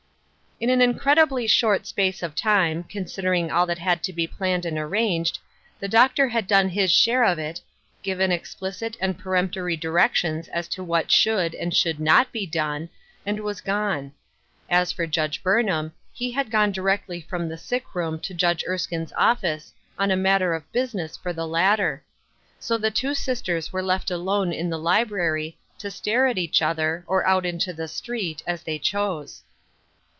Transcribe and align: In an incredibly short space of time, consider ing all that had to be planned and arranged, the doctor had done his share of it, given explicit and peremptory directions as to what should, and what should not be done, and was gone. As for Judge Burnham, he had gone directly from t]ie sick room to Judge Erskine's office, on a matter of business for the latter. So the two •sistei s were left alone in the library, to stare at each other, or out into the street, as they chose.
In 0.63 0.69
an 0.69 0.79
incredibly 0.79 1.47
short 1.47 1.87
space 1.87 2.21
of 2.21 2.35
time, 2.35 2.83
consider 2.83 3.33
ing 3.33 3.49
all 3.49 3.65
that 3.65 3.79
had 3.79 4.03
to 4.03 4.13
be 4.13 4.27
planned 4.27 4.63
and 4.63 4.77
arranged, 4.77 5.39
the 5.79 5.87
doctor 5.87 6.27
had 6.27 6.45
done 6.45 6.69
his 6.69 6.91
share 6.91 7.23
of 7.23 7.39
it, 7.39 7.59
given 8.03 8.31
explicit 8.31 8.95
and 9.01 9.17
peremptory 9.17 9.75
directions 9.75 10.47
as 10.49 10.67
to 10.67 10.83
what 10.83 11.09
should, 11.09 11.55
and 11.55 11.71
what 11.71 11.75
should 11.77 11.99
not 11.99 12.31
be 12.31 12.45
done, 12.45 12.89
and 13.25 13.39
was 13.39 13.59
gone. 13.59 14.11
As 14.69 14.91
for 14.91 15.07
Judge 15.07 15.41
Burnham, 15.41 15.93
he 16.13 16.29
had 16.29 16.51
gone 16.51 16.71
directly 16.71 17.21
from 17.21 17.49
t]ie 17.49 17.57
sick 17.57 17.95
room 17.95 18.19
to 18.19 18.31
Judge 18.31 18.63
Erskine's 18.69 19.13
office, 19.17 19.73
on 19.97 20.11
a 20.11 20.15
matter 20.15 20.53
of 20.53 20.71
business 20.71 21.17
for 21.17 21.33
the 21.33 21.47
latter. 21.47 22.03
So 22.59 22.77
the 22.77 22.91
two 22.91 23.13
•sistei 23.15 23.57
s 23.57 23.73
were 23.73 23.81
left 23.81 24.11
alone 24.11 24.53
in 24.53 24.69
the 24.69 24.77
library, 24.77 25.57
to 25.79 25.89
stare 25.89 26.27
at 26.27 26.37
each 26.37 26.61
other, 26.61 27.03
or 27.07 27.25
out 27.25 27.47
into 27.47 27.73
the 27.73 27.87
street, 27.87 28.43
as 28.45 28.61
they 28.61 28.77
chose. 28.77 29.41